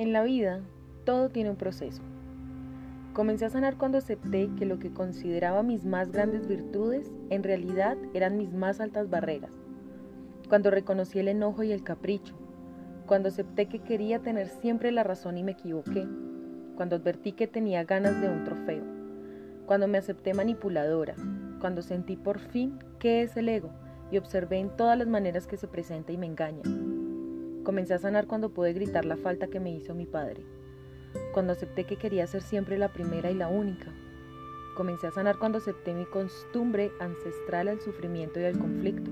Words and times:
En 0.00 0.14
la 0.14 0.22
vida, 0.22 0.62
todo 1.04 1.28
tiene 1.28 1.50
un 1.50 1.56
proceso. 1.56 2.00
Comencé 3.12 3.44
a 3.44 3.50
sanar 3.50 3.76
cuando 3.76 3.98
acepté 3.98 4.48
que 4.58 4.64
lo 4.64 4.78
que 4.78 4.94
consideraba 4.94 5.62
mis 5.62 5.84
más 5.84 6.10
grandes 6.10 6.48
virtudes 6.48 7.12
en 7.28 7.42
realidad 7.42 7.98
eran 8.14 8.38
mis 8.38 8.50
más 8.50 8.80
altas 8.80 9.10
barreras. 9.10 9.50
Cuando 10.48 10.70
reconocí 10.70 11.18
el 11.18 11.28
enojo 11.28 11.64
y 11.64 11.72
el 11.72 11.84
capricho. 11.84 12.34
Cuando 13.04 13.28
acepté 13.28 13.66
que 13.66 13.80
quería 13.80 14.20
tener 14.20 14.48
siempre 14.48 14.90
la 14.90 15.02
razón 15.02 15.36
y 15.36 15.44
me 15.44 15.52
equivoqué. 15.52 16.08
Cuando 16.76 16.96
advertí 16.96 17.32
que 17.32 17.46
tenía 17.46 17.84
ganas 17.84 18.22
de 18.22 18.30
un 18.30 18.44
trofeo. 18.44 18.84
Cuando 19.66 19.86
me 19.86 19.98
acepté 19.98 20.32
manipuladora. 20.32 21.14
Cuando 21.60 21.82
sentí 21.82 22.16
por 22.16 22.38
fin 22.38 22.78
qué 22.98 23.20
es 23.20 23.36
el 23.36 23.50
ego 23.50 23.68
y 24.10 24.16
observé 24.16 24.60
en 24.60 24.74
todas 24.78 24.96
las 24.96 25.08
maneras 25.08 25.46
que 25.46 25.58
se 25.58 25.68
presenta 25.68 26.10
y 26.10 26.16
me 26.16 26.24
engaña. 26.24 26.62
Comencé 27.64 27.92
a 27.92 27.98
sanar 27.98 28.26
cuando 28.26 28.48
pude 28.48 28.72
gritar 28.72 29.04
la 29.04 29.18
falta 29.18 29.48
que 29.48 29.60
me 29.60 29.70
hizo 29.70 29.94
mi 29.94 30.06
padre, 30.06 30.42
cuando 31.34 31.52
acepté 31.52 31.84
que 31.84 31.96
quería 31.96 32.26
ser 32.26 32.40
siempre 32.40 32.78
la 32.78 32.88
primera 32.88 33.30
y 33.30 33.34
la 33.34 33.48
única. 33.48 33.92
Comencé 34.74 35.08
a 35.08 35.10
sanar 35.10 35.38
cuando 35.38 35.58
acepté 35.58 35.92
mi 35.92 36.06
costumbre 36.06 36.90
ancestral 37.00 37.68
al 37.68 37.80
sufrimiento 37.80 38.40
y 38.40 38.44
al 38.44 38.58
conflicto, 38.58 39.10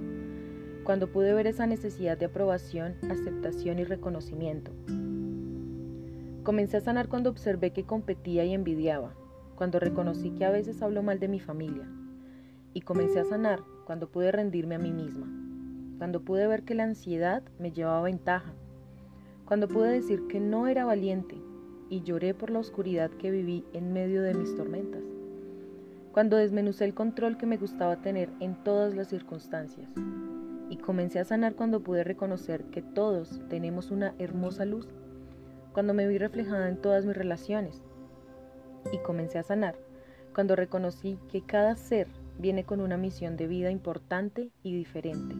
cuando 0.83 1.09
pude 1.09 1.34
ver 1.34 1.47
esa 1.47 1.66
necesidad 1.66 2.16
de 2.16 2.25
aprobación, 2.25 2.95
aceptación 3.11 3.80
y 3.80 3.84
reconocimiento. 3.84 4.73
Comencé 6.42 6.78
a 6.78 6.80
sanar 6.80 7.09
cuando 7.09 7.28
observé 7.28 7.73
que 7.75 7.84
competía 7.84 8.47
y 8.47 8.55
envidiaba, 8.55 9.12
cuando 9.56 9.78
reconocí 9.78 10.30
que 10.30 10.47
a 10.47 10.51
veces 10.51 10.80
hablo 10.80 11.03
mal 11.03 11.20
de 11.20 11.28
mi 11.28 11.39
familia. 11.39 11.87
Y 12.73 12.80
comencé 12.80 13.20
a 13.20 13.27
sanar 13.27 13.61
cuando 13.84 14.09
pude 14.09 14.33
rendirme 14.33 14.77
a 14.77 14.78
mí 14.78 14.91
misma 14.91 15.38
cuando 15.98 16.20
pude 16.20 16.47
ver 16.47 16.62
que 16.62 16.75
la 16.75 16.84
ansiedad 16.84 17.43
me 17.59 17.73
llevaba 17.73 18.02
ventaja, 18.02 18.53
cuando 19.45 19.69
pude 19.69 19.91
decir 19.91 20.27
que 20.28 20.41
no 20.41 20.69
era 20.69 20.84
valiente 20.84 21.36
y 21.91 22.03
lloré 22.03 22.34
por 22.34 22.50
la 22.50 22.61
oscuridad 22.61 23.11
que 23.11 23.31
viví 23.31 23.64
en 23.73 23.92
medio 23.92 24.23
de 24.23 24.34
mis 24.34 24.55
tormentas, 24.55 25.03
cuando 26.12 26.36
desmenucé 26.36 26.84
el 26.84 26.95
control 26.95 27.36
que 27.36 27.47
me 27.47 27.56
gustaba 27.56 27.97
tener 27.97 28.31
en 28.41 28.55
todas 28.62 28.95
las 28.95 29.08
circunstancias. 29.08 29.91
Y 30.70 30.77
comencé 30.77 31.19
a 31.19 31.25
sanar 31.25 31.55
cuando 31.55 31.81
pude 31.81 32.05
reconocer 32.05 32.64
que 32.64 32.83
todos 32.83 33.41
tenemos 33.48 33.91
una 33.91 34.14
hermosa 34.19 34.64
luz, 34.64 34.86
cuando 35.73 35.95
me 35.95 36.06
vi 36.06 36.19
reflejada 36.19 36.69
en 36.69 36.77
todas 36.77 37.06
mis 37.06 37.17
relaciones. 37.17 37.83
Y 38.92 38.98
comencé 38.98 39.39
a 39.39 39.42
sanar 39.42 39.77
cuando 40.34 40.56
reconocí 40.56 41.19
que 41.30 41.42
cada 41.42 41.75
ser 41.77 42.06
viene 42.39 42.64
con 42.64 42.80
una 42.80 42.97
misión 42.97 43.36
de 43.36 43.47
vida 43.47 43.70
importante 43.70 44.51
y 44.62 44.77
diferente. 44.77 45.34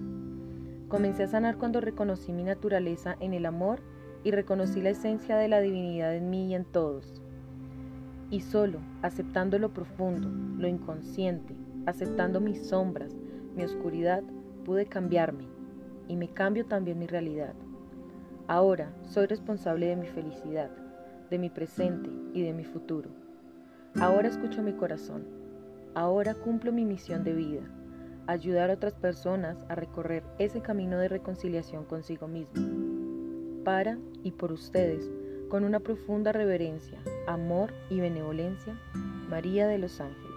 Comencé 0.89 1.25
a 1.25 1.29
sanar 1.29 1.59
cuando 1.59 1.83
reconocí 1.83 2.33
mi 2.33 2.45
naturaleza 2.45 3.15
en 3.21 3.35
el 3.35 3.45
amor 3.45 3.81
y 4.25 4.31
reconocí 4.31 4.81
la 4.81 4.89
esencia 4.89 5.37
de 5.37 5.47
la 5.47 5.61
divinidad 5.61 6.17
en 6.17 6.31
mí 6.31 6.49
y 6.49 6.55
en 6.55 6.65
todos. 6.65 7.21
Y 8.31 8.41
solo 8.41 8.79
aceptando 9.03 9.59
lo 9.59 9.75
profundo, 9.75 10.31
lo 10.59 10.67
inconsciente, 10.67 11.55
aceptando 11.85 12.41
mis 12.41 12.67
sombras, 12.69 13.15
mi 13.55 13.65
oscuridad, 13.65 14.23
pude 14.65 14.87
cambiarme 14.87 15.45
y 16.09 16.17
me 16.17 16.29
cambio 16.29 16.65
también 16.65 16.99
mi 16.99 17.07
realidad. 17.07 17.53
Ahora 18.47 18.91
soy 19.03 19.27
responsable 19.27 19.89
de 19.89 19.97
mi 19.97 20.07
felicidad, 20.07 20.71
de 21.29 21.39
mi 21.39 21.51
presente 21.51 22.09
y 22.33 22.41
de 22.41 22.55
mi 22.55 22.65
futuro. 22.65 23.11
Ahora 24.01 24.29
escucho 24.29 24.63
mi 24.63 24.73
corazón. 24.73 25.27
Ahora 25.95 26.33
cumplo 26.33 26.73
mi 26.73 26.87
misión 26.87 27.25
de 27.25 27.35
vida 27.35 27.78
ayudar 28.29 28.71
a 28.71 28.75
otras 28.75 28.95
personas 28.95 29.65
a 29.69 29.75
recorrer 29.75 30.23
ese 30.39 30.61
camino 30.61 30.99
de 30.99 31.09
reconciliación 31.09 31.85
consigo 31.87 32.29
mismo. 32.29 33.65
Para 33.65 33.99
y 34.23 34.33
por 34.33 34.53
ustedes, 34.53 35.11
con 35.49 35.65
una 35.65 35.81
profunda 35.81 36.31
reverencia, 36.31 36.99
amor 37.27 37.73
y 37.89 38.01
benevolencia, 38.01 38.79
María 39.29 39.67
de 39.67 39.79
los 39.79 40.01
Ángeles. 40.01 40.28